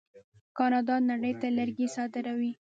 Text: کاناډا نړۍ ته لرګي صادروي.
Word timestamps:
کاناډا 0.57 0.95
نړۍ 1.11 1.33
ته 1.41 1.47
لرګي 1.57 1.87
صادروي. 1.95 2.51